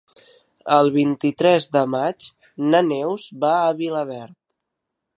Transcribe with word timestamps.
El 0.77 0.89
vint-i-tres 0.95 1.69
de 1.77 1.85
maig 1.97 2.31
na 2.73 2.83
Neus 2.89 3.31
va 3.47 3.55
a 3.59 3.71
Vilaverd. 3.83 4.39